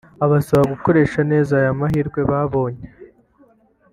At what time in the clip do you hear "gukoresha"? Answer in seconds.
0.73-1.19